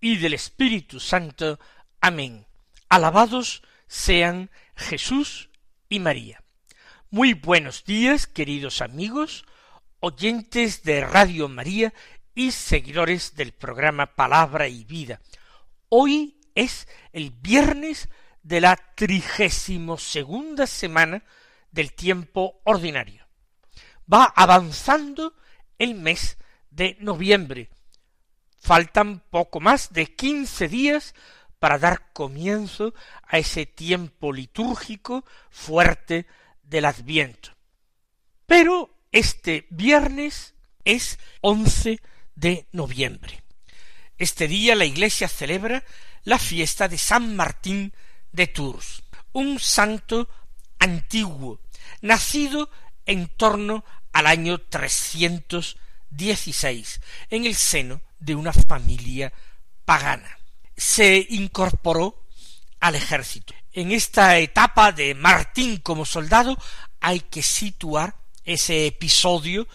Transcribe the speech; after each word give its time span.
y 0.00 0.16
del 0.16 0.34
Espíritu 0.34 1.00
Santo. 1.00 1.58
Amén. 2.00 2.46
Alabados 2.88 3.62
sean 3.86 4.50
Jesús 4.76 5.50
y 5.88 5.98
María. 6.00 6.42
Muy 7.10 7.34
buenos 7.34 7.84
días, 7.84 8.26
queridos 8.26 8.82
amigos, 8.82 9.44
oyentes 10.00 10.82
de 10.82 11.00
Radio 11.00 11.48
María 11.48 11.92
y 12.34 12.52
seguidores 12.52 13.34
del 13.34 13.52
programa 13.52 14.14
Palabra 14.14 14.68
y 14.68 14.84
Vida. 14.84 15.20
Hoy 15.88 16.38
es 16.54 16.86
el 17.12 17.30
viernes 17.30 18.08
de 18.42 18.60
la 18.60 18.76
trigésimo 18.94 19.98
segunda 19.98 20.66
semana 20.66 21.24
del 21.70 21.92
tiempo 21.92 22.60
ordinario. 22.64 23.26
Va 24.12 24.24
avanzando 24.24 25.34
el 25.78 25.94
mes 25.94 26.38
de 26.70 26.96
noviembre. 27.00 27.70
Faltan 28.68 29.20
poco 29.30 29.60
más 29.60 29.94
de 29.94 30.14
quince 30.14 30.68
días 30.68 31.14
para 31.58 31.78
dar 31.78 32.12
comienzo 32.12 32.92
a 33.26 33.38
ese 33.38 33.64
tiempo 33.64 34.30
litúrgico 34.30 35.24
fuerte 35.48 36.26
del 36.64 36.84
Adviento. 36.84 37.56
Pero 38.44 38.94
este 39.10 39.66
viernes 39.70 40.52
es 40.84 41.18
once 41.40 42.02
de 42.34 42.68
noviembre. 42.72 43.42
Este 44.18 44.46
día 44.46 44.74
la 44.74 44.84
Iglesia 44.84 45.28
celebra 45.28 45.82
la 46.24 46.38
fiesta 46.38 46.88
de 46.88 46.98
San 46.98 47.36
Martín 47.36 47.94
de 48.32 48.48
Tours, 48.48 49.02
un 49.32 49.58
santo 49.60 50.28
antiguo, 50.78 51.62
nacido 52.02 52.68
en 53.06 53.28
torno 53.28 53.82
al 54.12 54.26
año 54.26 54.60
trescientos 54.60 55.78
XVI 56.14 56.84
en 57.30 57.46
el 57.46 57.54
seno 57.54 58.02
de 58.18 58.34
una 58.34 58.52
familia 58.52 59.32
pagana. 59.84 60.38
Se 60.76 61.26
incorporó 61.30 62.24
al 62.80 62.94
ejército. 62.94 63.54
En 63.72 63.92
esta 63.92 64.38
etapa 64.38 64.92
de 64.92 65.14
Martín 65.14 65.78
como 65.78 66.04
soldado 66.04 66.56
hay 67.00 67.20
que 67.20 67.42
situar 67.42 68.14
ese 68.44 68.86
episodio 68.86 69.66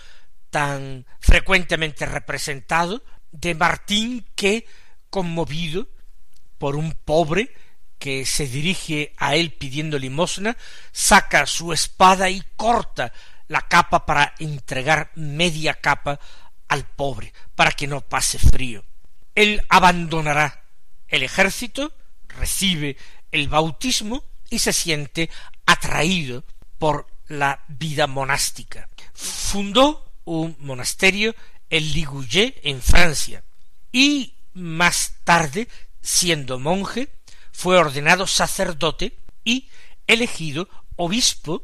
tan 0.50 1.06
frecuentemente 1.20 2.06
representado 2.06 3.04
de 3.32 3.56
Martín 3.56 4.26
que, 4.36 4.68
conmovido 5.10 5.88
por 6.58 6.76
un 6.76 6.92
pobre 6.94 7.54
que 7.98 8.26
se 8.26 8.48
dirige 8.48 9.14
a 9.18 9.36
él 9.36 9.54
pidiendo 9.54 9.98
limosna, 9.98 10.58
saca 10.92 11.46
su 11.46 11.74
espada 11.74 12.30
y 12.30 12.44
corta 12.56 13.14
la 13.48 13.62
capa 13.62 14.06
para 14.06 14.34
entregar 14.40 15.12
media 15.16 15.74
capa 15.76 16.20
al 16.74 16.86
pobre, 16.88 17.34
para 17.56 17.72
que 17.72 17.86
no 17.86 18.02
pase 18.02 18.40
frío. 18.40 18.84
Él 19.36 19.62
abandonará 19.70 20.64
el 21.08 21.22
ejército, 21.22 21.94
recibe 22.28 22.98
el 23.32 23.48
bautismo 23.48 24.24
y 24.50 24.58
se 24.58 24.74
siente 24.74 25.30
atraído 25.68 26.44
por 26.80 27.06
la 27.28 27.64
vida 27.68 28.08
monástica. 28.08 28.90
Fundó 29.14 30.12
un 30.26 30.58
monasterio 30.60 31.36
en 31.70 31.94
Ligouillet, 31.94 32.60
en 32.64 32.82
Francia, 32.82 33.44
y 33.92 34.34
más 34.54 35.14
tarde, 35.24 35.68
siendo 36.02 36.58
monje, 36.58 37.10
fue 37.52 37.78
ordenado 37.78 38.26
sacerdote 38.26 39.20
y 39.44 39.70
elegido 40.08 40.68
obispo 40.96 41.64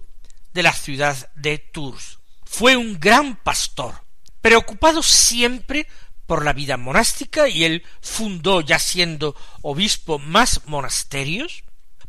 de 0.53 0.61
la 0.61 0.73
ciudad 0.73 1.31
de 1.35 1.57
Tours. 1.57 2.19
Fue 2.45 2.77
un 2.77 2.99
gran 2.99 3.37
pastor, 3.37 4.03
preocupado 4.41 5.03
siempre 5.03 5.87
por 6.25 6.45
la 6.45 6.53
vida 6.53 6.77
monástica 6.77 7.47
y 7.47 7.63
él 7.63 7.83
fundó, 8.01 8.61
ya 8.61 8.79
siendo 8.79 9.35
obispo, 9.61 10.19
más 10.19 10.61
monasterios, 10.65 11.63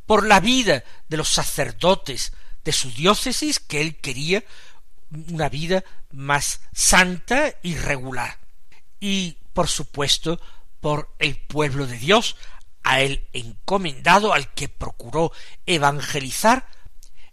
por 0.07 0.27
la 0.27 0.41
vida 0.41 0.85
de 1.09 1.17
los 1.17 1.29
sacerdotes 1.29 2.33
de 2.65 2.73
su 2.73 2.91
diócesis, 2.91 3.61
que 3.61 3.81
él 3.81 3.97
quería 3.97 4.45
una 5.31 5.49
vida 5.49 5.85
más 6.13 6.61
santa 6.73 7.55
y 7.63 7.77
regular, 7.77 8.39
y 9.01 9.39
por 9.53 9.69
supuesto 9.69 10.41
por 10.81 11.15
el 11.19 11.37
pueblo 11.37 11.87
de 11.87 11.99
Dios, 11.99 12.37
a 12.83 13.01
él 13.01 13.27
encomendado, 13.33 14.33
al 14.33 14.53
que 14.55 14.69
procuró 14.69 15.33
evangelizar 15.67 16.67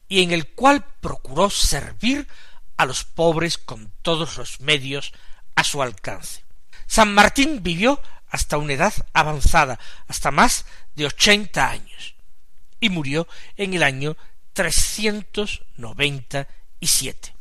y 0.08 0.24
en 0.24 0.32
el 0.32 0.48
cual 0.48 0.86
procuró 1.02 1.50
servir 1.50 2.28
a 2.78 2.86
los 2.86 3.04
pobres 3.04 3.58
con 3.58 3.92
todos 4.02 4.38
los 4.38 4.62
medios 4.62 5.12
a 5.56 5.64
su 5.64 5.82
alcance. 5.82 6.46
San 6.86 7.14
Martín 7.14 7.64
vivió 7.64 8.00
hasta 8.30 8.58
una 8.58 8.74
edad 8.74 8.94
avanzada, 9.14 9.80
hasta 10.08 10.32
más 10.32 10.66
de 10.96 11.06
ochenta 11.06 11.70
años, 11.70 12.16
y 12.80 12.90
murió 12.90 13.28
en 13.56 13.74
el 13.74 13.84
año 13.84 14.16
trescientos 14.54 15.64
noventa 15.76 16.48
y 16.80 16.88
siete. 16.88 17.36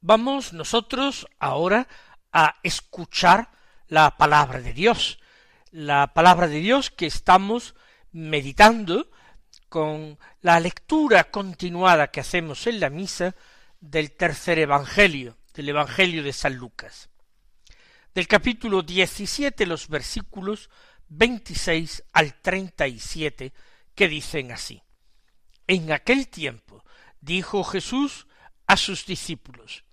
Vamos 0.00 0.52
nosotros 0.52 1.26
ahora 1.38 1.88
a 2.32 2.56
escuchar 2.62 3.50
la 3.88 4.16
palabra 4.16 4.60
de 4.60 4.72
Dios, 4.72 5.18
la 5.70 6.12
palabra 6.14 6.48
de 6.48 6.60
Dios 6.60 6.90
que 6.90 7.06
estamos 7.06 7.74
meditando 8.12 9.10
con 9.68 10.18
la 10.42 10.60
lectura 10.60 11.24
continuada 11.24 12.08
que 12.08 12.20
hacemos 12.20 12.66
en 12.66 12.80
la 12.80 12.90
misa 12.90 13.34
del 13.90 14.12
tercer 14.12 14.58
Evangelio, 14.58 15.38
del 15.54 15.68
Evangelio 15.68 16.22
de 16.22 16.32
San 16.32 16.56
Lucas. 16.56 17.08
Del 18.14 18.26
capítulo 18.26 18.82
diecisiete 18.82 19.66
los 19.66 19.88
versículos 19.88 20.70
veintiséis 21.08 22.02
al 22.12 22.40
treinta 22.40 22.88
y 22.88 22.98
siete 22.98 23.52
que 23.94 24.08
dicen 24.08 24.52
así. 24.52 24.82
En 25.66 25.92
aquel 25.92 26.28
tiempo 26.28 26.84
dijo 27.20 27.62
Jesús 27.64 28.26
a 28.66 28.76
sus 28.76 29.06
discípulos, 29.06 29.84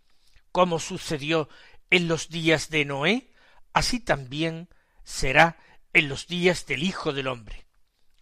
como 0.51 0.79
sucedió 0.79 1.49
en 1.89 2.07
los 2.07 2.29
días 2.29 2.69
de 2.69 2.85
Noé, 2.85 3.31
así 3.73 3.99
también 3.99 4.69
será 5.03 5.57
en 5.93 6.09
los 6.09 6.27
días 6.27 6.65
del 6.65 6.83
Hijo 6.83 7.13
del 7.13 7.27
Hombre. 7.27 7.67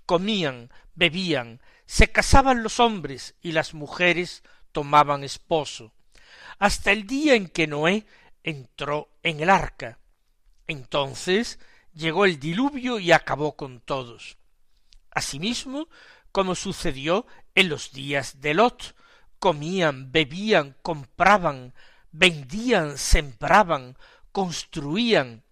Comían, 0.06 0.70
bebían, 0.94 1.62
se 1.86 2.12
casaban 2.12 2.64
los 2.64 2.80
hombres 2.80 3.36
y 3.42 3.53
las 3.53 3.74
mujeres 3.74 4.44
tomaban 4.72 5.24
esposo, 5.24 5.92
hasta 6.59 6.92
el 6.92 7.08
día 7.08 7.36
en 7.36 7.48
que 7.48 7.68
Noé 7.68 8.06
entró 8.44 9.09
en 9.24 9.40
el 9.40 9.50
arca. 9.50 10.00
Entonces 10.68 11.59
llegó 11.94 12.26
el 12.26 12.40
diluvio 12.40 13.00
y 13.00 13.12
acabó 13.12 13.56
con 13.56 13.82
todos. 13.82 14.38
Asimismo, 15.12 15.88
como 16.32 16.56
sucedió 16.56 17.26
en 17.56 17.70
los 17.70 17.91
días 17.91 18.41
de 18.41 18.53
Lot, 18.53 18.96
comían, 19.40 20.12
bebían, 20.12 20.76
compraban, 20.82 21.74
vendían, 22.12 22.97
sembraban, 22.97 23.97
construían. 24.32 25.44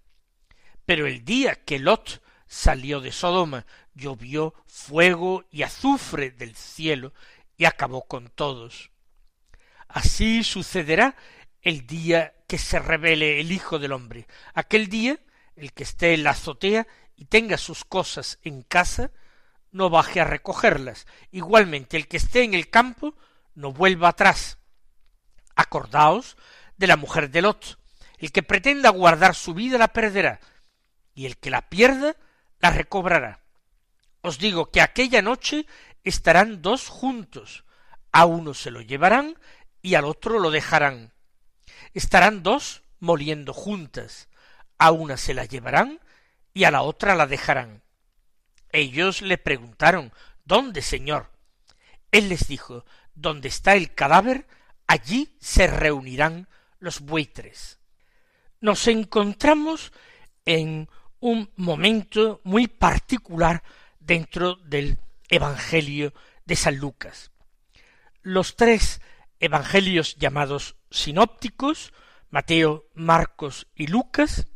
Pero 0.86 1.08
el 1.08 1.26
día 1.26 1.56
que 1.56 1.80
Lot 1.80 2.22
salió 2.48 3.02
de 3.02 3.12
Sodoma, 3.12 3.66
llovió 3.94 4.54
fuego 4.68 5.46
y 5.52 5.64
azufre 5.64 6.32
del 6.32 6.56
cielo 6.56 7.14
y 7.58 7.66
acabó 7.66 8.04
con 8.04 8.30
todos. 8.30 8.92
Así 9.90 10.44
sucederá 10.44 11.16
el 11.62 11.88
día 11.88 12.36
que 12.48 12.60
se 12.60 12.80
revele 12.80 13.42
el 13.42 13.52
Hijo 13.52 13.80
del 13.80 13.92
Hombre. 13.92 14.28
Aquel 14.54 14.88
día, 14.88 15.20
el 15.56 15.74
que 15.74 15.84
esté 15.84 16.14
en 16.14 16.24
la 16.24 16.32
azotea 16.32 16.88
y 17.16 17.26
tenga 17.26 17.58
sus 17.58 17.84
cosas 17.84 18.40
en 18.44 18.62
casa, 18.62 19.12
no 19.72 19.90
baje 19.90 20.22
a 20.22 20.26
recogerlas. 20.26 21.08
Igualmente, 21.32 21.98
el 21.98 22.08
que 22.08 22.18
esté 22.18 22.44
en 22.44 22.54
el 22.54 22.70
campo, 22.70 23.16
no 23.56 23.74
vuelva 23.74 24.10
atrás. 24.10 24.60
Acordaos 25.56 26.38
de 26.78 26.88
la 26.88 26.96
mujer 26.96 27.32
de 27.32 27.42
Lot. 27.42 27.80
El 28.20 28.32
que 28.32 28.44
pretenda 28.44 28.90
guardar 28.90 29.34
su 29.34 29.54
vida 29.54 29.78
la 29.78 29.90
perderá, 29.90 30.40
y 31.14 31.26
el 31.26 31.38
que 31.38 31.50
la 31.50 31.68
pierda 31.68 32.16
la 32.60 32.70
recobrará. 32.70 33.42
Os 34.22 34.38
digo 34.38 34.70
que 34.70 34.82
aquella 34.82 35.22
noche 35.22 35.66
estarán 36.04 36.62
dos 36.62 36.90
juntos, 36.90 37.64
a 38.12 38.26
uno 38.26 38.54
se 38.54 38.72
lo 38.72 38.82
llevarán 38.82 39.38
y 39.82 39.96
al 39.96 40.06
otro 40.06 40.40
lo 40.40 40.52
dejarán. 40.52 41.12
Estarán 41.94 42.44
dos 42.44 42.84
moliendo 43.00 43.54
juntas, 43.54 44.28
a 44.78 44.92
una 44.92 45.18
se 45.18 45.34
la 45.34 45.46
llevarán 45.46 46.00
y 46.54 46.66
a 46.66 46.72
la 46.72 46.82
otra 46.82 47.16
la 47.16 47.28
dejarán. 47.28 47.82
Ellos 48.72 49.22
le 49.22 49.38
preguntaron 49.38 50.14
¿Dónde, 50.46 50.82
Señor? 50.82 51.30
Él 52.12 52.30
les 52.30 52.48
dijo 52.48 52.86
Donde 53.14 53.48
está 53.48 53.74
el 53.76 53.94
cadáver, 53.94 54.48
allí 54.88 55.36
se 55.40 55.68
reunirán 55.68 56.48
los 56.80 57.02
buitres. 57.02 57.80
Nos 58.62 58.88
encontramos 58.88 59.92
en 60.46 60.90
un 61.20 61.52
momento 61.56 62.42
muy 62.44 62.68
particular 62.68 63.64
dentro 64.00 64.56
del 64.56 64.98
Evangelio 65.30 66.14
de 66.46 66.56
San 66.56 66.78
Lucas. 66.78 67.32
Los 68.22 68.56
tres 68.56 69.02
evangelios 69.40 70.16
llamados 70.18 70.76
sinópticos, 70.92 71.94
Mateo, 72.30 72.86
Marcos 72.94 73.68
y 73.76 73.88
Lucas, 73.88 74.48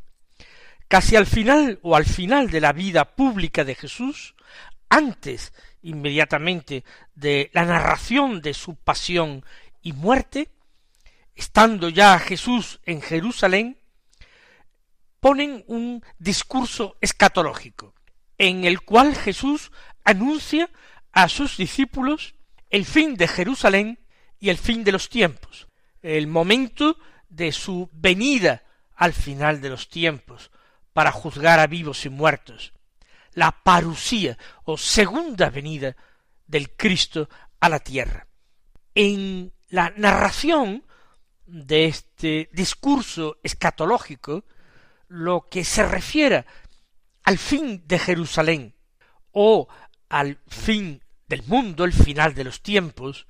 casi 0.87 1.15
al 1.15 1.25
final 1.25 1.79
o 1.81 1.95
al 1.95 2.05
final 2.05 2.49
de 2.49 2.61
la 2.61 2.73
vida 2.73 3.15
pública 3.15 3.63
de 3.63 3.75
Jesús, 3.75 4.35
antes 4.89 5.53
inmediatamente 5.81 6.83
de 7.15 7.49
la 7.53 7.65
narración 7.65 8.41
de 8.41 8.53
su 8.53 8.75
pasión 8.75 9.43
y 9.81 9.93
muerte, 9.93 10.49
estando 11.35 11.89
ya 11.89 12.19
Jesús 12.19 12.79
en 12.85 13.01
Jerusalén, 13.01 13.77
ponen 15.19 15.63
un 15.67 16.03
discurso 16.19 16.97
escatológico, 17.01 17.95
en 18.37 18.65
el 18.65 18.81
cual 18.81 19.15
Jesús 19.15 19.71
anuncia 20.03 20.69
a 21.11 21.29
sus 21.29 21.57
discípulos 21.57 22.35
el 22.69 22.85
fin 22.85 23.15
de 23.15 23.27
Jerusalén 23.27 23.99
y 24.43 24.49
el 24.49 24.57
fin 24.57 24.83
de 24.83 24.91
los 24.91 25.07
tiempos, 25.07 25.69
el 26.01 26.27
momento 26.27 26.97
de 27.29 27.53
su 27.53 27.89
venida 27.93 28.61
al 28.93 29.13
final 29.13 29.61
de 29.61 29.69
los 29.69 29.87
tiempos, 29.87 30.51
para 30.91 31.13
juzgar 31.13 31.61
a 31.61 31.67
vivos 31.67 32.05
y 32.05 32.09
muertos, 32.09 32.73
la 33.35 33.63
parusía 33.63 34.37
o 34.65 34.75
segunda 34.77 35.49
venida 35.49 35.95
del 36.45 36.71
Cristo 36.71 37.29
a 37.61 37.69
la 37.69 37.79
tierra. 37.79 38.27
En 38.93 39.53
la 39.69 39.93
narración 39.95 40.83
de 41.45 41.85
este 41.85 42.49
discurso 42.51 43.37
escatológico, 43.43 44.43
lo 45.07 45.47
que 45.49 45.63
se 45.63 45.87
refiere 45.87 46.45
al 47.23 47.37
fin 47.37 47.87
de 47.87 47.97
Jerusalén 47.97 48.75
o 49.31 49.69
al 50.09 50.37
fin 50.49 51.01
del 51.29 51.43
mundo, 51.43 51.85
el 51.85 51.93
final 51.93 52.35
de 52.35 52.43
los 52.43 52.61
tiempos, 52.61 53.25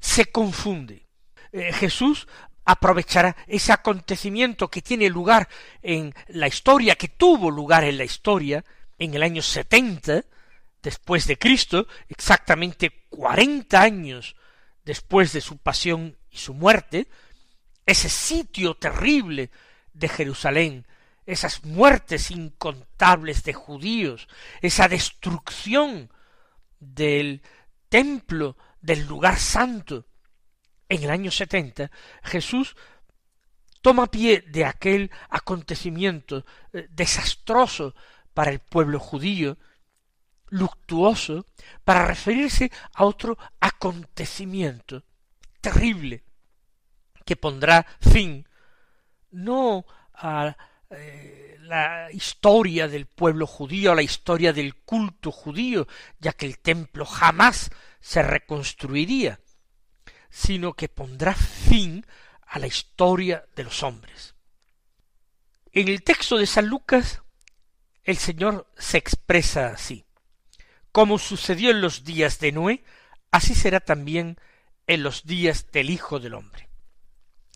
se 0.00 0.26
confunde. 0.26 1.06
Eh, 1.52 1.72
Jesús 1.72 2.26
aprovechará 2.64 3.36
ese 3.46 3.72
acontecimiento 3.72 4.68
que 4.68 4.82
tiene 4.82 5.08
lugar 5.08 5.48
en 5.82 6.14
la 6.28 6.48
historia, 6.48 6.96
que 6.96 7.08
tuvo 7.08 7.50
lugar 7.50 7.84
en 7.84 7.96
la 7.96 8.04
historia, 8.04 8.64
en 8.98 9.14
el 9.14 9.22
año 9.22 9.42
setenta 9.42 10.24
después 10.82 11.26
de 11.26 11.38
Cristo, 11.38 11.86
exactamente 12.08 13.06
cuarenta 13.08 13.82
años 13.82 14.36
después 14.84 15.32
de 15.32 15.40
su 15.40 15.58
pasión 15.58 16.16
y 16.30 16.38
su 16.38 16.54
muerte, 16.54 17.08
ese 17.84 18.08
sitio 18.08 18.74
terrible 18.74 19.50
de 19.92 20.08
Jerusalén, 20.08 20.86
esas 21.24 21.64
muertes 21.64 22.30
incontables 22.30 23.42
de 23.42 23.52
judíos, 23.52 24.28
esa 24.60 24.88
destrucción 24.88 26.10
del 26.78 27.42
templo, 27.88 28.56
del 28.86 29.04
lugar 29.04 29.38
santo. 29.38 30.06
En 30.88 31.02
el 31.02 31.10
año 31.10 31.32
setenta, 31.32 31.90
Jesús 32.22 32.76
toma 33.82 34.06
pie 34.06 34.44
de 34.46 34.64
aquel 34.64 35.10
acontecimiento 35.28 36.46
eh, 36.72 36.86
desastroso 36.90 37.94
para 38.32 38.52
el 38.52 38.60
pueblo 38.60 39.00
judío, 39.00 39.58
luctuoso, 40.48 41.46
para 41.84 42.06
referirse 42.06 42.70
a 42.94 43.04
otro 43.04 43.36
acontecimiento 43.58 45.02
terrible, 45.60 46.22
que 47.24 47.34
pondrá 47.34 47.84
fin 48.00 48.46
no 49.32 49.84
a 50.14 50.56
eh, 50.90 51.56
la 51.60 52.10
historia 52.12 52.88
del 52.88 53.06
pueblo 53.06 53.46
judío, 53.46 53.94
la 53.94 54.02
historia 54.02 54.52
del 54.52 54.74
culto 54.76 55.32
judío, 55.32 55.86
ya 56.18 56.32
que 56.32 56.46
el 56.46 56.58
templo 56.58 57.04
jamás 57.04 57.70
se 58.00 58.22
reconstruiría, 58.22 59.40
sino 60.30 60.74
que 60.74 60.88
pondrá 60.88 61.34
fin 61.34 62.06
a 62.46 62.58
la 62.58 62.66
historia 62.66 63.44
de 63.56 63.64
los 63.64 63.82
hombres. 63.82 64.34
En 65.72 65.88
el 65.88 66.02
texto 66.02 66.38
de 66.38 66.46
San 66.46 66.66
Lucas, 66.66 67.22
el 68.04 68.16
Señor 68.16 68.70
se 68.78 68.98
expresa 68.98 69.68
así. 69.68 70.04
Como 70.92 71.18
sucedió 71.18 71.70
en 71.70 71.80
los 71.80 72.04
días 72.04 72.38
de 72.38 72.52
Noé, 72.52 72.84
así 73.30 73.54
será 73.54 73.80
también 73.80 74.38
en 74.86 75.02
los 75.02 75.24
días 75.24 75.70
del 75.72 75.90
Hijo 75.90 76.20
del 76.20 76.34
Hombre. 76.34 76.68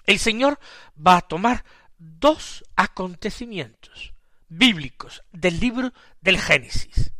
El 0.06 0.18
Señor 0.18 0.58
va 0.94 1.18
a 1.18 1.22
tomar 1.22 1.64
dos 2.00 2.64
acontecimientos 2.76 4.14
bíblicos 4.48 5.22
del 5.32 5.60
libro 5.60 5.92
del 6.20 6.40
Génesis. 6.40 7.12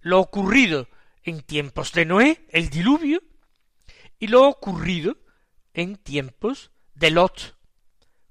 Lo 0.00 0.20
ocurrido 0.20 0.88
en 1.24 1.42
tiempos 1.42 1.92
de 1.92 2.06
Noé, 2.06 2.46
el 2.50 2.70
diluvio, 2.70 3.20
y 4.18 4.28
lo 4.28 4.48
ocurrido 4.48 5.18
en 5.74 5.96
tiempos 5.96 6.70
de 6.94 7.10
Lot, 7.10 7.56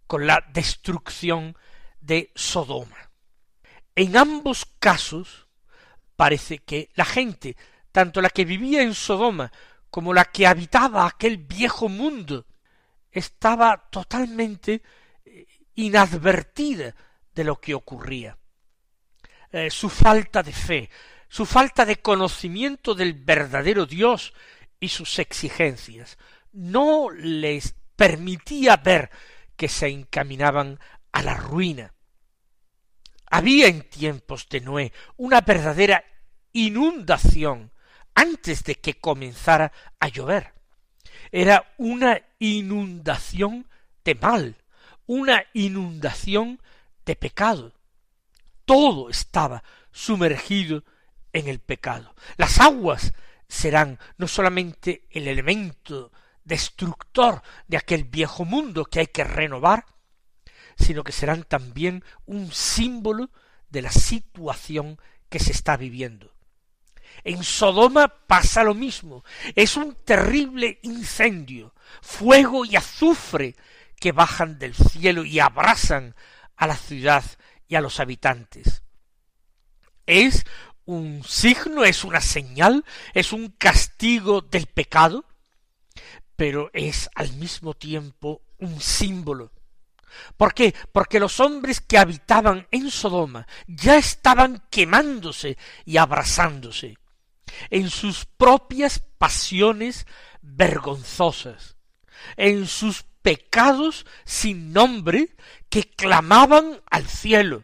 con 0.07 0.25
la 0.25 0.43
destrucción 0.53 1.57
de 1.99 2.31
Sodoma. 2.35 3.11
En 3.95 4.15
ambos 4.15 4.65
casos 4.79 5.47
parece 6.15 6.59
que 6.59 6.89
la 6.95 7.05
gente, 7.05 7.57
tanto 7.91 8.21
la 8.21 8.29
que 8.29 8.45
vivía 8.45 8.81
en 8.81 8.93
Sodoma 8.93 9.51
como 9.89 10.13
la 10.13 10.25
que 10.25 10.47
habitaba 10.47 11.05
aquel 11.05 11.37
viejo 11.37 11.89
mundo, 11.89 12.45
estaba 13.11 13.89
totalmente 13.89 14.81
inadvertida 15.75 16.95
de 17.33 17.43
lo 17.43 17.59
que 17.59 17.73
ocurría. 17.73 18.37
Eh, 19.51 19.69
su 19.69 19.89
falta 19.89 20.41
de 20.43 20.53
fe, 20.53 20.89
su 21.29 21.45
falta 21.45 21.85
de 21.85 21.97
conocimiento 21.97 22.95
del 22.95 23.13
verdadero 23.13 23.85
Dios 23.85 24.33
y 24.79 24.89
sus 24.89 25.19
exigencias 25.19 26.17
no 26.51 27.09
les 27.09 27.75
permitía 27.95 28.77
ver 28.77 29.09
que 29.55 29.67
se 29.67 29.87
encaminaban 29.87 30.79
a 31.11 31.21
la 31.21 31.35
ruina. 31.35 31.93
Había 33.29 33.67
en 33.67 33.81
tiempos 33.89 34.47
de 34.49 34.61
Noé 34.61 34.93
una 35.17 35.41
verdadera 35.41 36.03
inundación 36.53 37.71
antes 38.13 38.63
de 38.63 38.75
que 38.75 38.95
comenzara 38.95 39.71
a 39.99 40.07
llover. 40.07 40.53
Era 41.31 41.73
una 41.77 42.21
inundación 42.39 43.67
de 44.03 44.15
mal, 44.15 44.55
una 45.07 45.45
inundación 45.53 46.61
de 47.05 47.15
pecado. 47.15 47.73
Todo 48.65 49.09
estaba 49.09 49.63
sumergido 49.91 50.83
en 51.33 51.47
el 51.47 51.59
pecado. 51.59 52.15
Las 52.37 52.59
aguas 52.59 53.13
serán 53.47 53.99
no 54.17 54.27
solamente 54.27 55.05
el 55.11 55.27
elemento 55.27 56.11
destructor 56.43 57.41
de 57.67 57.77
aquel 57.77 58.05
viejo 58.05 58.45
mundo 58.45 58.85
que 58.85 59.01
hay 59.01 59.07
que 59.07 59.23
renovar, 59.23 59.85
sino 60.77 61.03
que 61.03 61.11
serán 61.11 61.43
también 61.43 62.03
un 62.25 62.51
símbolo 62.51 63.29
de 63.69 63.81
la 63.81 63.91
situación 63.91 64.99
que 65.29 65.39
se 65.39 65.51
está 65.51 65.77
viviendo. 65.77 66.33
En 67.23 67.43
Sodoma 67.43 68.07
pasa 68.07 68.63
lo 68.63 68.73
mismo. 68.73 69.23
Es 69.55 69.77
un 69.77 69.95
terrible 70.03 70.79
incendio, 70.83 71.73
fuego 72.01 72.65
y 72.65 72.75
azufre 72.75 73.55
que 73.99 74.11
bajan 74.11 74.59
del 74.59 74.75
cielo 74.75 75.25
y 75.25 75.39
abrasan 75.39 76.15
a 76.55 76.67
la 76.67 76.75
ciudad 76.75 77.23
y 77.67 77.75
a 77.75 77.81
los 77.81 77.99
habitantes. 77.99 78.83
Es 80.05 80.45
un 80.85 81.23
signo, 81.23 81.83
es 81.83 82.03
una 82.03 82.21
señal, 82.21 82.85
es 83.13 83.33
un 83.33 83.49
castigo 83.49 84.41
del 84.41 84.67
pecado, 84.67 85.25
pero 86.35 86.69
es 86.73 87.09
al 87.15 87.33
mismo 87.33 87.73
tiempo 87.73 88.41
un 88.59 88.79
símbolo. 88.79 89.51
¿Por 90.37 90.53
qué? 90.53 90.73
Porque 90.91 91.19
los 91.19 91.39
hombres 91.39 91.81
que 91.81 91.97
habitaban 91.97 92.67
en 92.71 92.91
Sodoma 92.91 93.47
ya 93.67 93.97
estaban 93.97 94.63
quemándose 94.69 95.57
y 95.83 95.97
abrasándose 95.97 96.97
en 97.69 97.89
sus 97.89 98.25
propias 98.25 98.99
pasiones 99.17 100.05
vergonzosas, 100.41 101.75
en 102.37 102.67
sus 102.67 103.05
pecados 103.25 104.05
sin 104.23 104.71
nombre 104.71 105.35
que 105.67 105.89
clamaban 105.89 106.79
al 106.91 107.07
cielo. 107.07 107.63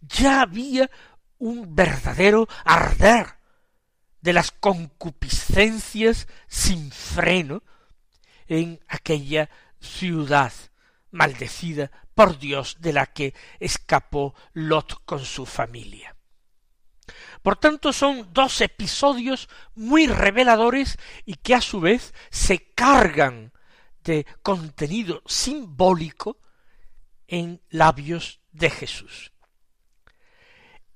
Ya 0.00 0.40
había 0.40 0.90
un 1.36 1.76
verdadero 1.76 2.48
arder 2.64 3.36
de 4.22 4.32
las 4.32 4.50
concupiscencias 4.50 6.26
sin 6.48 6.90
freno 6.90 7.62
en 8.48 8.80
aquella 8.88 9.50
ciudad 9.78 10.54
maldecida 11.10 11.90
por 12.14 12.38
Dios 12.38 12.78
de 12.80 12.94
la 12.94 13.04
que 13.12 13.34
escapó 13.58 14.34
Lot 14.54 15.04
con 15.04 15.22
su 15.22 15.44
familia. 15.44 16.16
Por 17.42 17.56
tanto, 17.56 17.92
son 17.92 18.32
dos 18.32 18.62
episodios 18.62 19.50
muy 19.74 20.06
reveladores 20.06 20.96
y 21.26 21.34
que 21.34 21.54
a 21.54 21.60
su 21.60 21.82
vez 21.82 22.14
se 22.30 22.72
cargan 22.72 23.52
de 24.10 24.26
contenido 24.42 25.22
simbólico 25.24 26.38
en 27.28 27.62
labios 27.70 28.40
de 28.50 28.68
Jesús. 28.68 29.32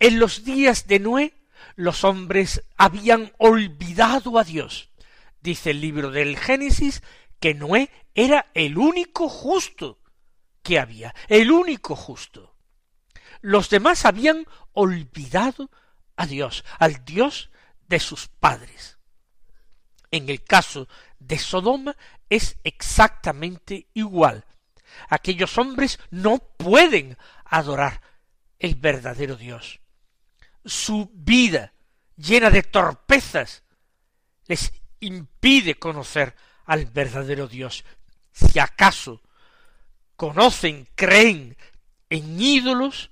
En 0.00 0.18
los 0.18 0.44
días 0.44 0.88
de 0.88 0.98
Noé, 0.98 1.34
los 1.76 2.02
hombres 2.02 2.64
habían 2.76 3.32
olvidado 3.38 4.36
a 4.38 4.44
Dios. 4.44 4.90
Dice 5.40 5.70
el 5.70 5.80
libro 5.80 6.10
del 6.10 6.36
Génesis 6.36 7.02
que 7.38 7.54
Noé 7.54 7.88
era 8.14 8.50
el 8.54 8.78
único 8.78 9.28
justo 9.28 10.00
que 10.64 10.80
había, 10.80 11.14
el 11.28 11.52
único 11.52 11.94
justo. 11.94 12.56
Los 13.40 13.70
demás 13.70 14.04
habían 14.06 14.44
olvidado 14.72 15.70
a 16.16 16.26
Dios, 16.26 16.64
al 16.80 17.04
Dios 17.04 17.50
de 17.86 18.00
sus 18.00 18.26
padres. 18.26 18.93
En 20.14 20.28
el 20.28 20.44
caso 20.44 20.86
de 21.18 21.40
Sodoma 21.40 21.96
es 22.30 22.56
exactamente 22.62 23.88
igual. 23.94 24.44
Aquellos 25.08 25.58
hombres 25.58 25.98
no 26.12 26.38
pueden 26.38 27.18
adorar 27.44 28.00
el 28.60 28.76
verdadero 28.76 29.34
Dios. 29.34 29.80
Su 30.64 31.10
vida 31.12 31.72
llena 32.16 32.50
de 32.50 32.62
torpezas 32.62 33.64
les 34.46 34.72
impide 35.00 35.74
conocer 35.74 36.36
al 36.64 36.86
verdadero 36.86 37.48
Dios. 37.48 37.84
Si 38.30 38.60
acaso 38.60 39.20
conocen, 40.14 40.88
creen 40.94 41.56
en 42.08 42.40
ídolos 42.40 43.10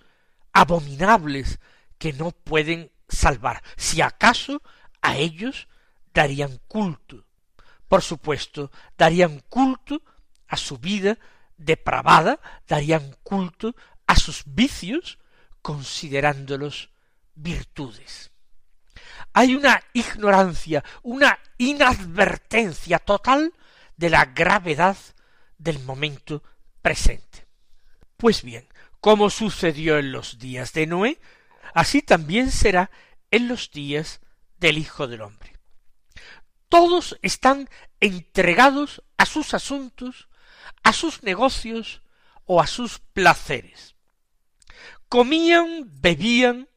abominables 0.53 1.59
que 1.99 2.13
no 2.13 2.31
pueden 2.31 2.93
salvar, 3.09 3.61
si 3.77 4.01
acaso 4.03 4.63
a 5.01 5.17
ellos 5.17 5.67
darían 6.13 6.61
culto. 6.69 7.25
Por 7.89 8.03
supuesto, 8.03 8.71
darían 8.97 9.41
culto 9.49 10.03
a 10.49 10.57
su 10.57 10.79
vida 10.79 11.19
depravada, 11.57 12.41
darían 12.67 13.17
culto 13.23 13.75
a 14.07 14.17
sus 14.17 14.43
vicios, 14.47 15.19
considerándolos 15.61 16.91
virtudes. 17.35 18.31
Hay 19.33 19.55
una 19.55 19.83
ignorancia, 19.93 20.85
una 21.03 21.39
inadvertencia 21.59 22.99
total 22.99 23.53
de 23.97 24.11
la 24.11 24.27
gravedad 24.27 24.97
del 25.59 25.79
momento 25.81 26.43
presente. 26.83 27.47
Pues 28.17 28.43
bien, 28.43 28.69
como 29.01 29.31
sucedió 29.31 29.99
en 29.99 30.13
los 30.13 30.39
días 30.39 30.73
de 30.73 30.87
Noé, 30.87 31.21
así 31.75 32.03
también 32.03 32.51
será 32.51 32.91
en 33.31 33.49
los 33.49 33.71
días 33.71 34.21
del 34.59 34.79
Hijo 34.79 35.07
del 35.07 35.23
Hombre. 35.23 35.53
Todos 36.73 37.19
están 37.21 37.69
entregados 38.01 39.03
a 39.19 39.27
sus 39.27 39.53
asuntos, 39.53 40.31
a 40.83 40.95
sus 40.95 41.23
negocios 41.23 42.01
o 42.47 42.63
a 42.63 42.67
sus 42.67 42.99
placeres. 42.99 43.95
Comían, 45.11 45.91
bebían, 46.01 46.71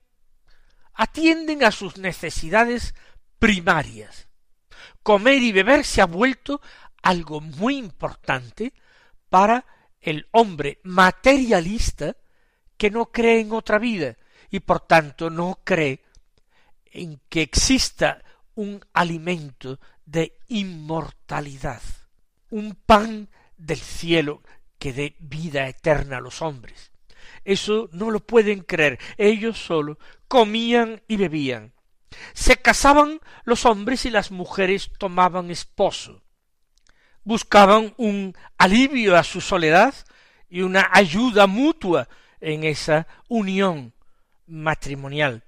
atienden 0.93 1.63
a 1.63 1.71
sus 1.71 1.95
necesidades 1.95 2.93
primarias. 3.39 4.27
Comer 5.01 5.41
y 5.41 5.53
beber 5.53 5.85
se 5.85 6.01
ha 6.01 6.07
vuelto 6.07 6.59
algo 7.01 7.39
muy 7.39 7.77
importante 7.77 8.73
para 9.29 9.65
el 10.01 10.27
hombre 10.31 10.81
materialista 10.83 12.17
que 12.75 12.91
no 12.91 13.13
cree 13.13 13.39
en 13.39 13.53
otra 13.53 13.79
vida 13.79 14.17
y 14.49 14.59
por 14.59 14.81
tanto 14.81 15.29
no 15.29 15.61
cree 15.63 16.03
en 16.83 17.21
que 17.29 17.43
exista 17.43 18.21
un 18.55 18.83
alimento 18.93 19.79
de 20.05 20.37
inmortalidad, 20.47 21.81
un 22.49 22.75
pan 22.75 23.29
del 23.57 23.79
cielo 23.79 24.41
que 24.79 24.93
dé 24.93 25.15
vida 25.19 25.67
eterna 25.67 26.17
a 26.17 26.21
los 26.21 26.41
hombres. 26.41 26.91
Eso 27.43 27.89
no 27.91 28.11
lo 28.11 28.19
pueden 28.21 28.61
creer. 28.61 28.99
Ellos 29.17 29.57
solo 29.57 29.97
comían 30.27 31.01
y 31.07 31.17
bebían. 31.17 31.73
Se 32.33 32.57
casaban 32.57 33.19
los 33.43 33.65
hombres 33.65 34.05
y 34.05 34.09
las 34.09 34.31
mujeres 34.31 34.91
tomaban 34.97 35.51
esposo. 35.51 36.23
Buscaban 37.23 37.93
un 37.97 38.35
alivio 38.57 39.15
a 39.15 39.23
su 39.23 39.41
soledad 39.41 39.93
y 40.49 40.61
una 40.61 40.89
ayuda 40.91 41.47
mutua 41.47 42.07
en 42.39 42.63
esa 42.63 43.07
unión 43.27 43.93
matrimonial. 44.45 45.43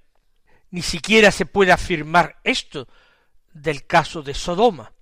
Ni 0.70 0.82
siquiera 0.82 1.30
se 1.30 1.46
puede 1.46 1.72
afirmar 1.72 2.38
esto 2.44 2.88
del 3.52 3.86
caso 3.86 4.22
de 4.22 4.34
Sodoma. 4.34 4.92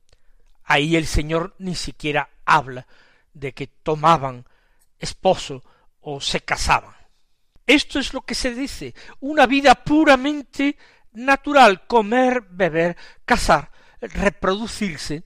Ahí 0.64 0.96
el 0.96 1.06
Señor 1.06 1.54
ni 1.58 1.75
siquiera 1.75 2.30
habla 2.44 2.87
de 3.32 3.52
que 3.52 3.66
tomaban 3.66 4.46
esposo 4.99 5.62
o 6.00 6.20
se 6.20 6.40
casaban. 6.40 6.94
Esto 7.66 7.99
es 7.99 8.14
lo 8.14 8.23
que 8.23 8.35
se 8.35 8.54
dice, 8.54 8.94
una 9.20 9.46
vida 9.46 9.75
puramente 9.75 10.76
natural, 11.12 11.87
comer, 11.87 12.42
beber, 12.49 12.96
casar, 13.25 13.70
reproducirse, 14.00 15.25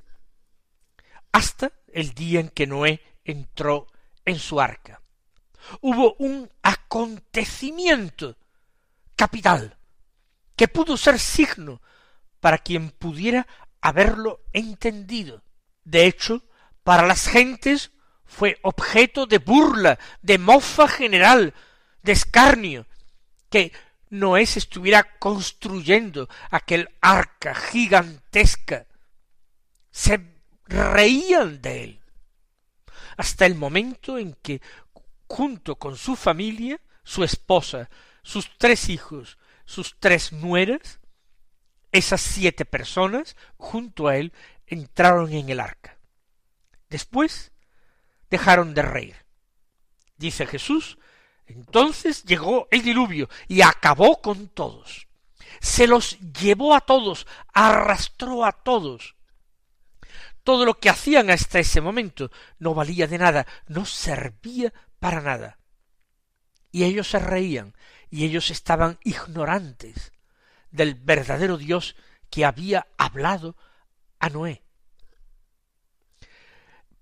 hasta 1.32 1.72
el 1.92 2.14
día 2.14 2.40
en 2.40 2.48
que 2.48 2.66
Noé 2.66 3.00
entró 3.24 3.86
en 4.24 4.38
su 4.38 4.60
arca. 4.60 5.02
Hubo 5.82 6.14
un 6.18 6.50
acontecimiento 6.62 8.36
capital 9.14 9.76
que 10.60 10.68
pudo 10.68 10.98
ser 10.98 11.18
signo 11.18 11.80
para 12.38 12.58
quien 12.58 12.90
pudiera 12.90 13.46
haberlo 13.80 14.44
entendido. 14.52 15.42
De 15.84 16.04
hecho, 16.04 16.44
para 16.84 17.06
las 17.06 17.28
gentes 17.28 17.92
fue 18.26 18.58
objeto 18.60 19.24
de 19.24 19.38
burla, 19.38 19.98
de 20.20 20.36
mofa 20.36 20.86
general, 20.86 21.54
de 22.02 22.12
escarnio, 22.12 22.86
que 23.48 23.72
Noé 24.10 24.44
se 24.44 24.58
estuviera 24.58 25.18
construyendo 25.18 26.28
aquel 26.50 26.90
arca 27.00 27.54
gigantesca. 27.54 28.86
Se 29.90 30.20
reían 30.66 31.62
de 31.62 31.84
él. 31.84 32.00
Hasta 33.16 33.46
el 33.46 33.54
momento 33.54 34.18
en 34.18 34.34
que, 34.34 34.60
junto 35.26 35.76
con 35.76 35.96
su 35.96 36.16
familia, 36.16 36.78
su 37.02 37.24
esposa, 37.24 37.88
sus 38.22 38.58
tres 38.58 38.90
hijos, 38.90 39.38
sus 39.70 40.00
tres 40.00 40.32
nueras, 40.32 40.98
esas 41.92 42.20
siete 42.20 42.64
personas, 42.64 43.36
junto 43.56 44.08
a 44.08 44.16
él, 44.16 44.32
entraron 44.66 45.32
en 45.32 45.48
el 45.48 45.60
arca. 45.60 45.96
Después 46.88 47.52
dejaron 48.30 48.74
de 48.74 48.82
reír. 48.82 49.16
Dice 50.16 50.44
Jesús, 50.46 50.98
entonces 51.46 52.24
llegó 52.24 52.66
el 52.72 52.82
diluvio 52.82 53.28
y 53.46 53.62
acabó 53.62 54.20
con 54.20 54.48
todos. 54.48 55.06
Se 55.60 55.86
los 55.86 56.18
llevó 56.18 56.74
a 56.74 56.80
todos, 56.80 57.28
arrastró 57.54 58.44
a 58.44 58.50
todos. 58.50 59.14
Todo 60.42 60.64
lo 60.64 60.80
que 60.80 60.90
hacían 60.90 61.30
hasta 61.30 61.60
ese 61.60 61.80
momento 61.80 62.32
no 62.58 62.74
valía 62.74 63.06
de 63.06 63.18
nada, 63.18 63.46
no 63.68 63.84
servía 63.86 64.72
para 64.98 65.20
nada. 65.20 65.58
Y 66.72 66.82
ellos 66.84 67.08
se 67.08 67.20
reían, 67.20 67.74
y 68.10 68.24
ellos 68.24 68.50
estaban 68.50 68.98
ignorantes 69.04 70.12
del 70.70 70.94
verdadero 70.94 71.56
Dios 71.56 71.96
que 72.28 72.44
había 72.44 72.86
hablado 72.98 73.56
a 74.18 74.28
Noé. 74.28 74.62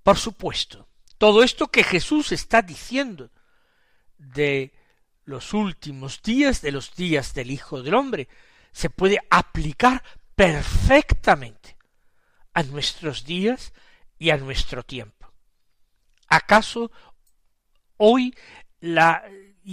Por 0.03 0.17
supuesto, 0.17 0.89
todo 1.19 1.43
esto 1.43 1.69
que 1.69 1.85
Jesús 1.85 2.33
está 2.33 2.63
diciendo 2.63 3.31
de 4.17 4.73
los 5.25 5.53
últimos 5.53 6.23
días, 6.23 6.63
de 6.63 6.73
los 6.73 6.95
días 6.95 7.35
del 7.35 7.51
Hijo 7.51 7.83
del 7.83 7.95
Hombre, 7.95 8.29
se 8.73 8.89
puede 8.89 9.19
aplicar 9.31 10.03
perfectamente 10.35 11.77
a 12.55 12.63
nuestros 12.63 13.25
días 13.25 13.73
y 14.19 14.31
a 14.31 14.37
nuestro 14.37 14.83
tiempo. 14.83 15.33
¿Acaso 16.29 16.91
hoy 17.97 18.35
la 18.81 19.25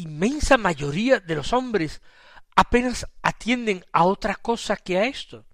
inmensa 0.02 0.58
mayoría 0.58 1.20
de 1.20 1.36
los 1.36 1.54
hombres 1.54 2.02
apenas 2.56 3.08
atienden 3.22 3.86
a 3.92 4.04
otra 4.04 4.36
cosa 4.36 4.76
que 4.76 4.98
a 4.98 5.06
esto? 5.06 5.46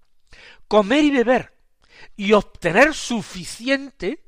Comer 0.68 1.04
y 1.04 1.10
beber 1.10 1.54
y 2.16 2.32
obtener 2.32 2.94
suficiente 2.94 4.24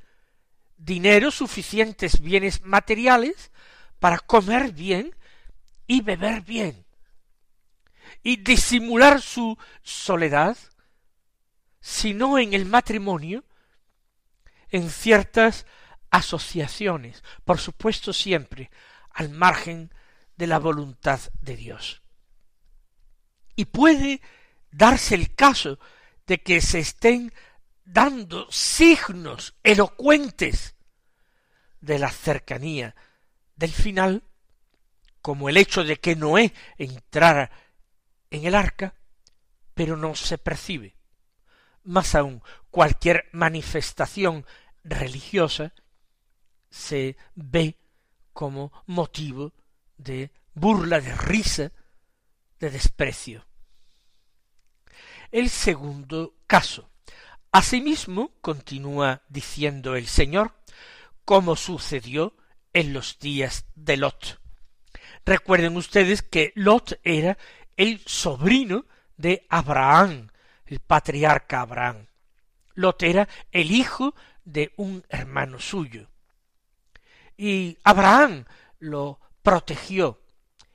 dinero, 0.77 1.31
suficientes 1.31 2.21
bienes 2.21 2.63
materiales 2.63 3.51
para 3.99 4.19
comer 4.19 4.73
bien 4.73 5.15
y 5.87 6.01
beber 6.01 6.43
bien 6.43 6.85
y 8.23 8.37
disimular 8.37 9.21
su 9.21 9.57
soledad, 9.83 10.57
sino 11.81 12.39
en 12.39 12.55
el 12.55 12.67
matrimonio, 12.67 13.45
en 14.71 14.91
ciertas 14.91 15.67
asociaciones, 16.11 17.23
por 17.45 17.59
supuesto 17.59 18.13
siempre 18.13 18.71
al 19.11 19.29
margen 19.31 19.93
de 20.37 20.47
la 20.47 20.59
voluntad 20.59 21.21
de 21.41 21.57
Dios. 21.57 22.03
Y 23.57 23.67
puede 23.67 24.21
darse 24.71 25.15
el 25.15 25.35
caso 25.35 25.79
de 26.27 26.43
que 26.43 26.61
se 26.61 26.81
estén 26.81 27.33
dando 27.85 28.51
signos 28.51 29.55
elocuentes 29.63 30.75
de 31.81 31.99
la 31.99 32.11
cercanía 32.11 32.97
del 33.57 33.73
final, 33.73 34.25
como 35.21 35.49
el 35.49 35.57
hecho 35.57 35.85
de 35.85 35.97
que 35.97 36.17
Noé 36.17 36.53
entrara 36.79 37.51
en 38.31 38.47
el 38.47 38.55
arca, 38.55 38.95
pero 39.75 39.97
no 39.97 40.15
se 40.15 40.39
percibe. 40.39 40.97
Más 41.85 42.15
aún, 42.15 42.43
cualquier 42.71 43.29
manifestación 43.33 44.47
religiosa 44.83 45.73
se 46.71 47.17
ve 47.35 47.79
como 48.33 48.73
motivo 48.87 49.53
de 49.97 50.31
burla, 50.55 51.01
de 51.01 51.15
risa, 51.15 51.73
de 52.61 52.71
desprecio. 52.71 53.47
El 55.31 55.51
segundo 55.51 56.37
caso. 56.47 56.91
Asimismo, 57.51 58.33
continúa 58.41 59.23
diciendo 59.29 59.97
el 59.97 60.07
Señor, 60.07 60.55
como 61.25 61.57
sucedió 61.57 62.37
en 62.73 62.93
los 62.93 63.19
días 63.19 63.67
de 63.75 63.97
Lot. 63.97 64.41
Recuerden 65.25 65.77
ustedes 65.77 66.23
que 66.23 66.53
Lot 66.55 67.01
era 67.03 67.39
el 67.77 68.01
sobrino 68.07 68.87
de 69.17 69.47
Abraham, 69.49 70.29
el 70.67 70.81
patriarca 70.81 71.61
Abraham. 71.61 72.07
Lot 72.75 73.03
era 73.03 73.29
el 73.53 73.71
hijo 73.71 74.15
de 74.45 74.73
un 74.77 75.05
hermano 75.09 75.59
suyo. 75.59 76.09
Y 77.37 77.79
Abraham 77.85 78.45
lo 78.79 79.21
protegió 79.45 80.21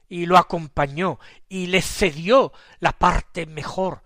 y 0.08 0.28
lo 0.28 0.38
acompañó 0.38 1.20
y 1.50 1.68
le 1.68 1.82
cedió 1.82 2.54
la 2.80 2.94
parte 2.94 3.46
mejor 3.46 4.04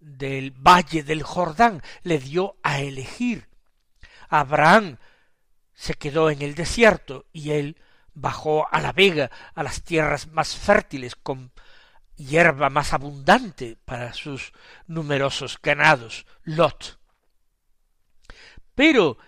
del 0.00 0.50
valle 0.50 1.02
del 1.02 1.22
Jordán, 1.22 1.82
le 2.02 2.18
dio 2.18 2.56
a 2.62 2.80
elegir. 2.80 3.48
Abraham 4.28 4.98
se 5.72 5.94
quedó 5.94 6.28
en 6.28 6.42
el 6.42 6.54
desierto 6.54 7.26
y 7.32 7.52
él 7.52 7.80
bajó 8.12 8.68
a 8.70 8.80
la 8.80 8.92
vega, 8.92 9.30
a 9.54 9.62
las 9.62 9.82
tierras 9.82 10.26
más 10.26 10.56
fértiles, 10.56 11.14
con 11.14 11.52
hierba 12.16 12.68
más 12.68 12.92
abundante 12.92 13.78
para 13.84 14.12
sus 14.12 14.52
numerosos 14.86 15.58
ganados, 15.62 16.26
Lot. 16.42 16.98
Pero 18.74 19.18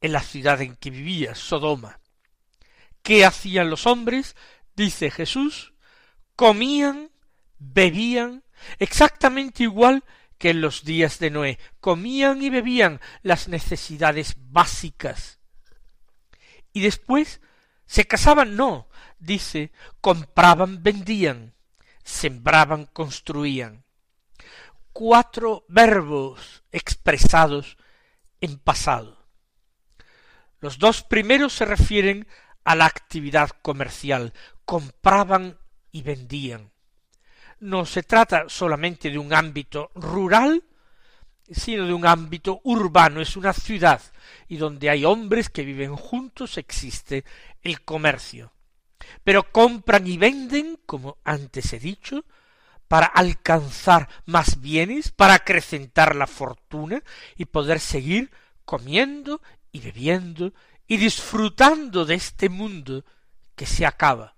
en 0.00 0.12
la 0.12 0.20
ciudad 0.20 0.60
en 0.60 0.76
que 0.76 0.90
vivía, 0.90 1.34
Sodoma, 1.34 2.00
¿qué 3.04 3.24
hacían 3.24 3.70
los 3.70 3.86
hombres? 3.86 4.34
Dice 4.74 5.12
Jesús, 5.12 5.74
comían, 6.34 7.12
bebían, 7.58 8.42
exactamente 8.80 9.62
igual 9.62 10.02
que 10.38 10.50
en 10.50 10.60
los 10.60 10.84
días 10.84 11.20
de 11.20 11.30
Noé, 11.30 11.58
comían 11.78 12.42
y 12.42 12.50
bebían 12.50 13.00
las 13.22 13.46
necesidades 13.46 14.34
básicas. 14.36 15.38
Y 16.72 16.80
después 16.80 17.40
se 17.86 18.06
casaban, 18.06 18.56
no, 18.56 18.88
dice, 19.20 19.70
compraban, 20.00 20.82
vendían, 20.82 21.54
sembraban, 22.02 22.86
construían. 22.86 23.84
Cuatro 24.92 25.64
verbos 25.68 26.64
expresados 26.72 27.76
en 28.40 28.58
pasado. 28.58 29.24
Los 30.60 30.78
dos 30.78 31.02
primeros 31.02 31.52
se 31.52 31.66
refieren 31.66 32.26
a 32.64 32.74
la 32.74 32.86
actividad 32.86 33.50
comercial, 33.62 34.32
compraban 34.64 35.58
y 35.92 36.02
vendían. 36.02 36.72
No 37.60 37.86
se 37.86 38.02
trata 38.02 38.44
solamente 38.48 39.10
de 39.10 39.18
un 39.18 39.32
ámbito 39.32 39.90
rural, 39.94 40.64
sino 41.50 41.86
de 41.86 41.92
un 41.92 42.06
ámbito 42.06 42.60
urbano, 42.64 43.20
es 43.20 43.36
una 43.36 43.52
ciudad, 43.52 44.00
y 44.48 44.56
donde 44.56 44.90
hay 44.90 45.04
hombres 45.04 45.50
que 45.50 45.64
viven 45.64 45.94
juntos 45.94 46.58
existe 46.58 47.24
el 47.62 47.82
comercio. 47.82 48.52
Pero 49.22 49.52
compran 49.52 50.06
y 50.06 50.16
venden, 50.16 50.78
como 50.86 51.18
antes 51.24 51.72
he 51.72 51.78
dicho, 51.78 52.24
para 52.88 53.06
alcanzar 53.06 54.08
más 54.26 54.60
bienes, 54.60 55.10
para 55.10 55.34
acrecentar 55.34 56.16
la 56.16 56.26
fortuna 56.26 57.02
y 57.36 57.46
poder 57.46 57.80
seguir 57.80 58.30
comiendo 58.64 59.42
y 59.72 59.80
bebiendo 59.80 60.52
y 60.86 60.96
disfrutando 60.96 62.04
de 62.04 62.14
este 62.14 62.48
mundo 62.48 63.04
que 63.54 63.66
se 63.66 63.86
acaba 63.86 64.36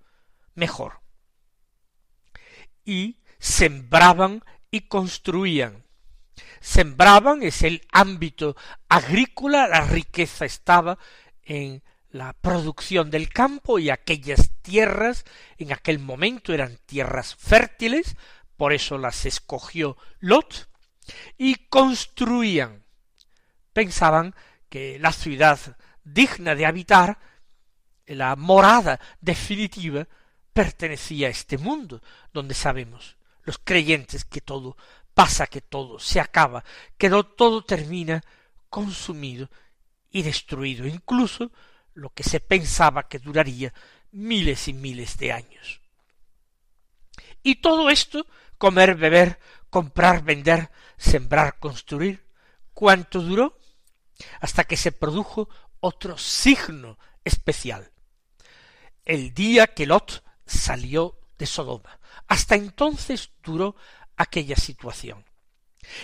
mejor. 0.54 1.00
Y 2.84 3.18
sembraban 3.38 4.44
y 4.70 4.82
construían. 4.82 5.84
Sembraban 6.60 7.42
es 7.42 7.62
el 7.62 7.86
ámbito 7.92 8.56
agrícola, 8.88 9.68
la 9.68 9.82
riqueza 9.82 10.44
estaba 10.44 10.98
en 11.42 11.82
la 12.10 12.32
producción 12.32 13.10
del 13.10 13.28
campo 13.28 13.78
y 13.78 13.90
aquellas 13.90 14.50
tierras 14.62 15.24
en 15.58 15.72
aquel 15.72 15.98
momento 15.98 16.52
eran 16.52 16.78
tierras 16.86 17.34
fértiles, 17.34 18.16
por 18.56 18.72
eso 18.72 18.98
las 18.98 19.26
escogió 19.26 19.96
Lot, 20.18 20.68
y 21.36 21.66
construían. 21.68 22.84
Pensaban 23.72 24.34
que 24.68 24.98
la 24.98 25.12
ciudad 25.12 25.76
digna 26.06 26.54
de 26.54 26.64
habitar, 26.64 27.18
la 28.06 28.36
morada 28.36 29.00
definitiva, 29.20 30.06
pertenecía 30.52 31.26
a 31.26 31.30
este 31.30 31.58
mundo, 31.58 32.00
donde 32.32 32.54
sabemos 32.54 33.16
los 33.42 33.58
creyentes 33.58 34.24
que 34.24 34.40
todo 34.40 34.76
pasa, 35.14 35.46
que 35.46 35.60
todo 35.60 35.98
se 35.98 36.20
acaba, 36.20 36.64
que 36.96 37.10
todo 37.36 37.64
termina 37.64 38.22
consumido 38.68 39.50
y 40.10 40.22
destruido, 40.22 40.86
incluso 40.86 41.52
lo 41.94 42.10
que 42.10 42.22
se 42.22 42.40
pensaba 42.40 43.08
que 43.08 43.18
duraría 43.18 43.72
miles 44.12 44.68
y 44.68 44.72
miles 44.72 45.16
de 45.16 45.32
años. 45.32 45.80
Y 47.42 47.56
todo 47.56 47.90
esto, 47.90 48.26
comer, 48.58 48.96
beber, 48.96 49.38
comprar, 49.70 50.22
vender, 50.22 50.70
sembrar, 50.96 51.58
construir, 51.58 52.26
¿cuánto 52.74 53.20
duró? 53.20 53.58
Hasta 54.40 54.64
que 54.64 54.76
se 54.76 54.92
produjo 54.92 55.48
otro 55.80 56.18
signo 56.18 56.98
especial. 57.24 57.90
El 59.04 59.34
día 59.34 59.68
que 59.68 59.86
Lot 59.86 60.24
salió 60.46 61.18
de 61.38 61.46
Sodoma. 61.46 61.98
Hasta 62.28 62.54
entonces 62.54 63.30
duró 63.42 63.76
aquella 64.16 64.56
situación. 64.56 65.24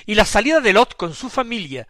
Y 0.06 0.14
la 0.14 0.24
salida 0.24 0.60
de 0.60 0.72
Lot 0.72 0.96
con 0.96 1.14
su 1.14 1.28
familia 1.28 1.88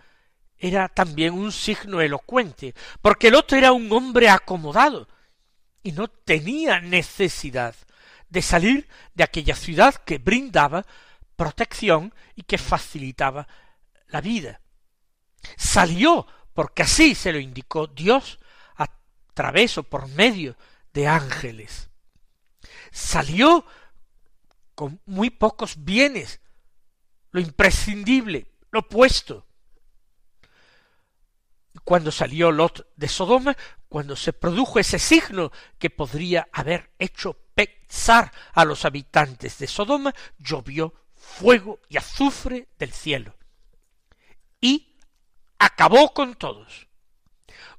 era 0.56 0.88
también 0.88 1.34
un 1.34 1.50
signo 1.52 2.00
elocuente, 2.00 2.74
porque 3.00 3.30
Lot 3.30 3.52
era 3.52 3.72
un 3.72 3.90
hombre 3.92 4.28
acomodado 4.28 5.08
y 5.82 5.92
no 5.92 6.08
tenía 6.08 6.80
necesidad 6.80 7.74
de 8.28 8.42
salir 8.42 8.88
de 9.14 9.24
aquella 9.24 9.56
ciudad 9.56 9.94
que 9.94 10.18
brindaba 10.18 10.86
protección 11.36 12.14
y 12.36 12.42
que 12.42 12.58
facilitaba 12.58 13.48
la 14.06 14.20
vida. 14.20 14.60
Salió 15.56 16.26
porque 16.54 16.82
así 16.82 17.14
se 17.14 17.32
lo 17.32 17.38
indicó 17.38 17.86
Dios 17.86 18.38
a 18.76 18.88
través 19.34 19.78
o 19.78 19.82
por 19.82 20.08
medio 20.08 20.56
de 20.92 21.06
ángeles. 21.06 21.88
Salió 22.90 23.64
con 24.74 25.00
muy 25.06 25.30
pocos 25.30 25.84
bienes, 25.84 26.40
lo 27.30 27.40
imprescindible, 27.40 28.46
lo 28.70 28.88
puesto, 28.88 29.46
cuando 31.84 32.10
salió 32.10 32.52
Lot 32.52 32.86
de 32.96 33.08
Sodoma, 33.08 33.56
cuando 33.88 34.16
se 34.16 34.32
produjo 34.32 34.78
ese 34.78 34.98
signo 34.98 35.50
que 35.78 35.90
podría 35.90 36.48
haber 36.52 36.92
hecho 36.98 37.36
pensar 37.54 38.32
a 38.52 38.64
los 38.64 38.84
habitantes 38.84 39.58
de 39.58 39.66
Sodoma, 39.66 40.14
llovió 40.38 40.94
fuego 41.14 41.80
y 41.88 41.96
azufre 41.96 42.68
del 42.78 42.92
cielo. 42.92 43.34
Y 44.60 44.91
acabó 45.64 46.12
con 46.12 46.34
todos. 46.34 46.88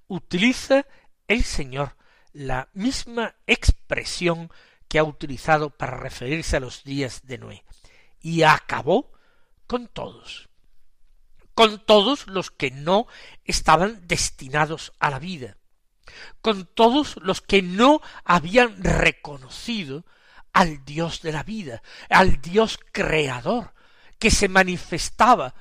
Utiliza 0.07 0.85
el 1.27 1.43
Señor 1.43 1.95
la 2.31 2.69
misma 2.73 3.35
expresión 3.45 4.51
que 4.87 4.99
ha 4.99 5.03
utilizado 5.03 5.69
para 5.69 5.97
referirse 5.97 6.57
a 6.57 6.59
los 6.59 6.83
días 6.83 7.25
de 7.25 7.37
Noé. 7.37 7.65
Y 8.21 8.43
acabó 8.43 9.11
con 9.67 9.87
todos 9.87 10.49
con 11.55 11.85
todos 11.85 12.25
los 12.27 12.49
que 12.49 12.71
no 12.71 13.07
estaban 13.45 14.07
destinados 14.07 14.93
a 14.99 15.11
la 15.11 15.19
vida, 15.19 15.57
con 16.41 16.65
todos 16.65 17.17
los 17.21 17.41
que 17.41 17.61
no 17.61 18.01
habían 18.23 18.83
reconocido 18.83 20.03
al 20.51 20.83
Dios 20.83 21.21
de 21.21 21.31
la 21.31 21.43
vida, 21.43 21.83
al 22.09 22.41
Dios 22.41 22.79
creador, 22.91 23.73
que 24.17 24.31
se 24.31 24.47
manifestaba 24.47 25.53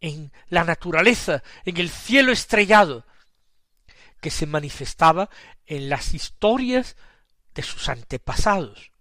en 0.00 0.32
la 0.48 0.64
naturaleza, 0.64 1.42
en 1.64 1.76
el 1.78 1.90
cielo 1.90 2.32
estrellado, 2.32 3.04
que 4.20 4.30
se 4.30 4.46
manifestaba 4.46 5.30
en 5.66 5.88
las 5.88 6.14
historias 6.14 6.96
de 7.54 7.62
sus 7.62 7.88
antepasados. 7.88 8.92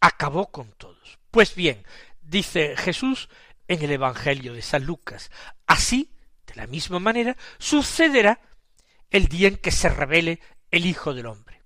acabó 0.00 0.50
con 0.50 0.72
todos. 0.72 1.18
Pues 1.30 1.54
bien, 1.54 1.86
dice 2.20 2.76
Jesús 2.76 3.28
en 3.68 3.82
el 3.82 3.92
Evangelio 3.92 4.52
de 4.52 4.62
San 4.62 4.84
Lucas, 4.84 5.30
así, 5.66 6.10
de 6.46 6.56
la 6.56 6.66
misma 6.66 6.98
manera, 6.98 7.36
sucederá 7.58 8.40
el 9.10 9.28
día 9.28 9.48
en 9.48 9.56
que 9.56 9.70
se 9.70 9.88
revele 9.88 10.40
el 10.70 10.86
Hijo 10.86 11.14
del 11.14 11.26
Hombre. 11.26 11.62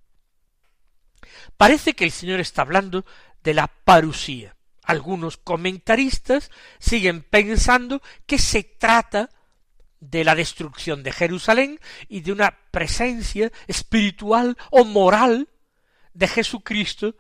Parece 1.57 1.95
que 1.95 2.05
el 2.05 2.13
Señor 2.13 2.41
está 2.41 2.63
hablando 2.63 3.07
de 3.43 3.55
la 3.55 3.69
parusía. 3.69 4.56
Algunos 4.87 5.37
comentaristas 5.37 6.51
siguen 6.79 7.23
pensando 7.23 8.01
que 8.25 8.39
se 8.39 8.63
trata 8.63 9.31
de 9.99 10.23
la 10.23 10.37
destrucción 10.37 11.03
de 11.03 11.11
Jerusalén 11.11 11.81
y 12.09 12.21
de 12.21 12.31
una 12.31 12.57
presencia 12.71 13.51
espiritual 13.67 14.57
o 14.71 14.85
moral 14.85 15.49
de 16.15 16.29
Jesucristo 16.29 17.17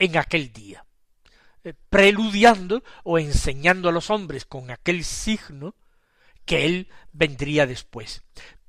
en 0.00 0.16
aquel 0.18 0.52
día, 0.52 0.84
eh, 1.62 1.74
preludiando 1.88 2.82
o 3.04 3.20
enseñando 3.20 3.88
a 3.88 3.92
los 3.92 4.10
hombres 4.10 4.44
con 4.44 4.72
aquel 4.72 5.04
signo 5.04 5.76
que 6.44 6.66
él 6.66 6.88
vendría 7.12 7.64
después. 7.64 8.24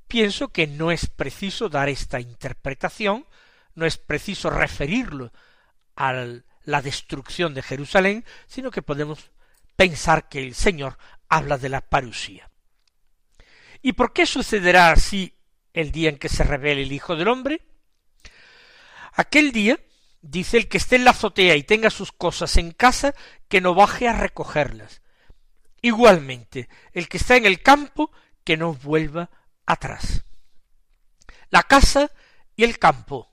Pienso 0.08 0.50
que 0.50 0.68
no 0.68 0.92
es 0.92 1.08
preciso 1.08 1.68
dar 1.68 1.90
esta 1.90 2.20
interpretación, 2.20 3.26
no 3.74 3.88
es 3.88 3.98
preciso 3.98 4.52
referirlo 4.52 5.34
a 5.96 6.14
la 6.66 6.82
destrucción 6.82 7.54
de 7.54 7.62
Jerusalén, 7.62 8.26
sino 8.48 8.72
que 8.72 8.82
podemos 8.82 9.32
pensar 9.76 10.30
que 10.30 10.40
el 10.40 10.56
Señor 10.56 10.98
habla 11.30 11.58
de 11.58 11.70
la 11.70 11.82
parusía. 11.82 12.50
¿Y 13.82 13.94
por 13.94 14.14
qué 14.14 14.26
sucederá 14.26 14.92
así 14.92 15.34
el 15.74 15.92
día 15.92 16.10
en 16.10 16.18
que 16.18 16.30
se 16.30 16.44
revele 16.44 16.84
el 16.84 16.92
Hijo 16.92 17.16
del 17.16 17.28
Hombre? 17.28 17.62
Aquel 19.14 19.52
día, 19.52 19.80
dice 20.22 20.58
el 20.58 20.68
que 20.68 20.78
esté 20.78 20.96
en 20.96 21.06
la 21.06 21.12
azotea 21.12 21.56
y 21.56 21.64
tenga 21.64 21.90
sus 21.90 22.12
cosas 22.12 22.58
en 22.58 22.72
casa, 22.72 23.14
que 23.48 23.62
no 23.62 23.76
baje 23.76 24.08
a 24.08 24.14
recogerlas. 24.14 25.02
Igualmente, 25.82 26.68
el 26.94 27.08
que 27.08 27.18
está 27.18 27.38
en 27.38 27.46
el 27.46 27.62
campo, 27.62 28.12
que 28.44 28.58
no 28.58 28.74
vuelva 28.74 29.30
atrás. 29.66 30.24
La 31.50 31.64
casa 31.64 32.12
y 32.56 32.64
el 32.64 32.80
campo. 32.80 33.32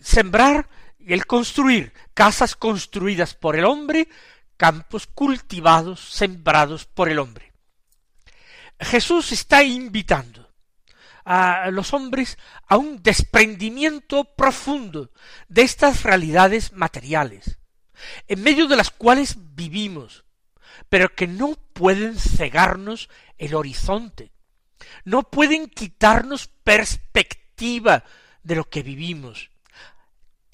Sembrar 0.00 0.68
el 1.14 1.26
construir. 1.26 1.92
Casas 2.14 2.56
construidas 2.56 3.34
por 3.34 3.56
el 3.56 3.64
hombre, 3.64 4.08
campos 4.56 5.06
cultivados, 5.06 6.00
sembrados 6.00 6.86
por 6.86 7.08
el 7.08 7.18
hombre. 7.18 7.52
Jesús 8.80 9.32
está 9.32 9.62
invitando 9.62 10.46
a 11.24 11.70
los 11.72 11.92
hombres 11.92 12.38
a 12.68 12.76
un 12.76 13.02
desprendimiento 13.02 14.24
profundo 14.36 15.10
de 15.48 15.62
estas 15.62 16.04
realidades 16.04 16.72
materiales, 16.72 17.58
en 18.28 18.42
medio 18.42 18.68
de 18.68 18.76
las 18.76 18.90
cuales 18.90 19.36
vivimos, 19.54 20.24
pero 20.88 21.14
que 21.14 21.26
no 21.26 21.54
pueden 21.72 22.16
cegarnos 22.16 23.08
el 23.38 23.54
horizonte, 23.54 24.30
no 25.04 25.24
pueden 25.24 25.68
quitarnos 25.68 26.48
perspectiva 26.62 28.04
de 28.44 28.54
lo 28.54 28.68
que 28.68 28.82
vivimos. 28.82 29.50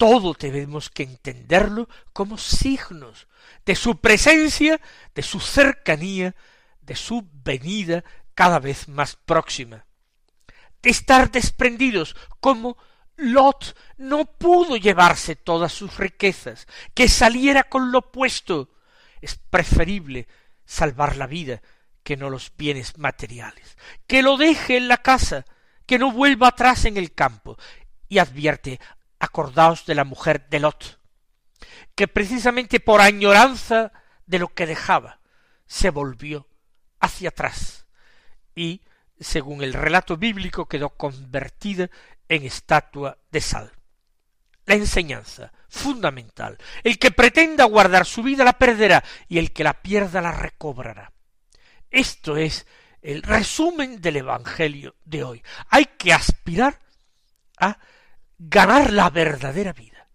Todo 0.03 0.33
tenemos 0.33 0.89
que 0.89 1.03
entenderlo 1.03 1.87
como 2.11 2.37
signos 2.37 3.29
de 3.65 3.73
su 3.73 4.01
presencia, 4.01 4.81
de 5.15 5.23
su 5.23 5.39
cercanía, 5.39 6.35
de 6.81 6.93
su 6.97 7.25
venida 7.31 8.03
cada 8.35 8.59
vez 8.59 8.89
más 8.89 9.15
próxima, 9.15 9.85
de 10.81 10.89
estar 10.89 11.31
desprendidos 11.31 12.17
como 12.41 12.75
Lot 13.15 13.77
no 13.95 14.25
pudo 14.25 14.75
llevarse 14.75 15.37
todas 15.37 15.71
sus 15.71 15.95
riquezas, 15.95 16.67
que 16.93 17.07
saliera 17.07 17.63
con 17.63 17.93
lo 17.93 18.11
puesto. 18.11 18.75
Es 19.21 19.35
preferible 19.35 20.27
salvar 20.65 21.15
la 21.15 21.27
vida 21.27 21.61
que 22.03 22.17
no 22.17 22.29
los 22.29 22.51
bienes 22.57 22.97
materiales, 22.97 23.77
que 24.05 24.21
lo 24.21 24.35
deje 24.35 24.75
en 24.75 24.89
la 24.89 24.97
casa, 24.97 25.45
que 25.85 25.97
no 25.97 26.11
vuelva 26.11 26.49
atrás 26.49 26.83
en 26.83 26.97
el 26.97 27.13
campo, 27.13 27.57
y 28.09 28.17
advierte, 28.17 28.81
acordaos 29.23 29.85
de 29.85 29.95
la 29.95 30.03
mujer 30.03 30.47
de 30.49 30.59
Lot, 30.59 30.99
que 31.95 32.07
precisamente 32.07 32.79
por 32.79 33.01
añoranza 33.01 33.93
de 34.25 34.39
lo 34.39 34.49
que 34.49 34.65
dejaba, 34.65 35.19
se 35.65 35.89
volvió 35.89 36.47
hacia 36.99 37.29
atrás 37.29 37.85
y, 38.53 38.81
según 39.19 39.63
el 39.63 39.73
relato 39.73 40.17
bíblico, 40.17 40.67
quedó 40.67 40.89
convertida 40.89 41.89
en 42.27 42.43
estatua 42.43 43.17
de 43.31 43.41
sal. 43.41 43.71
La 44.65 44.75
enseñanza 44.75 45.51
fundamental. 45.69 46.57
El 46.83 46.99
que 46.99 47.11
pretenda 47.11 47.63
guardar 47.65 48.05
su 48.05 48.23
vida 48.23 48.43
la 48.43 48.57
perderá 48.57 49.03
y 49.27 49.39
el 49.39 49.51
que 49.51 49.63
la 49.63 49.81
pierda 49.81 50.21
la 50.21 50.31
recobrará. 50.31 51.11
Esto 51.89 52.37
es 52.37 52.65
el 53.01 53.21
resumen 53.21 54.01
del 54.01 54.17
Evangelio 54.17 54.95
de 55.03 55.23
hoy. 55.23 55.43
Hay 55.69 55.85
que 55.97 56.13
aspirar 56.13 56.79
a 57.57 57.77
ganar 58.49 58.91
la 58.91 59.09
verdadera 59.09 59.73
vida. 59.73 60.07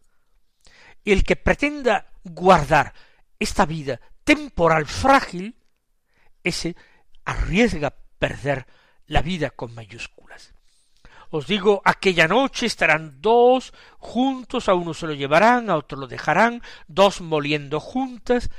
Y 1.04 1.12
el 1.12 1.24
que 1.24 1.36
pretenda 1.36 2.06
guardar 2.22 2.92
esta 3.38 3.64
vida 3.64 4.00
temporal 4.24 4.86
frágil 4.86 5.56
ese 6.42 6.76
arriesga 7.24 7.94
perder 8.18 8.66
la 9.06 9.22
vida 9.22 9.50
con 9.50 9.74
mayúsculas. 9.74 10.54
Os 11.30 11.46
digo, 11.46 11.82
aquella 11.84 12.26
noche 12.26 12.66
estarán 12.66 13.20
dos 13.20 13.72
juntos, 13.98 14.68
a 14.68 14.74
uno 14.74 14.94
se 14.94 15.06
lo 15.06 15.14
llevarán, 15.14 15.68
a 15.68 15.76
otro 15.76 15.98
lo 15.98 16.06
dejarán, 16.06 16.62
dos 16.86 17.20
moliendo 17.20 17.80
juntas. 17.80 18.50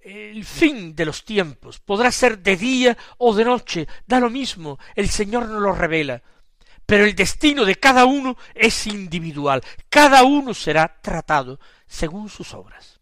El 0.00 0.44
fin 0.44 0.96
de 0.96 1.04
los 1.04 1.24
tiempos 1.24 1.78
podrá 1.78 2.10
ser 2.10 2.38
de 2.38 2.56
día 2.56 2.96
o 3.18 3.34
de 3.34 3.44
noche, 3.44 3.86
da 4.06 4.18
lo 4.18 4.30
mismo, 4.30 4.78
el 4.96 5.08
Señor 5.08 5.46
no 5.48 5.60
lo 5.60 5.72
revela. 5.72 6.22
Pero 6.90 7.04
el 7.04 7.14
destino 7.14 7.64
de 7.64 7.76
cada 7.76 8.04
uno 8.04 8.36
es 8.52 8.88
individual, 8.88 9.62
cada 9.88 10.24
uno 10.24 10.54
será 10.54 11.00
tratado 11.00 11.60
según 11.86 12.28
sus 12.28 12.52
obras. 12.52 12.98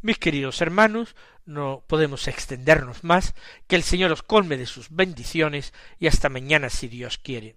Mis 0.00 0.16
queridos 0.16 0.62
hermanos, 0.62 1.14
no 1.44 1.84
podemos 1.86 2.26
extendernos 2.26 3.04
más, 3.04 3.34
que 3.66 3.76
el 3.76 3.82
Señor 3.82 4.12
os 4.12 4.22
colme 4.22 4.56
de 4.56 4.64
sus 4.64 4.88
bendiciones 4.88 5.74
y 5.98 6.06
hasta 6.06 6.30
mañana 6.30 6.70
si 6.70 6.88
Dios 6.88 7.18
quiere. 7.18 7.56